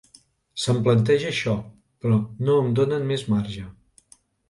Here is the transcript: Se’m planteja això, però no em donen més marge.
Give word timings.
Se’m 0.63 0.79
planteja 0.87 1.27
això, 1.33 1.55
però 2.01 2.19
no 2.49 2.59
em 2.65 2.75
donen 2.83 3.09
més 3.15 3.31
marge. 3.37 3.71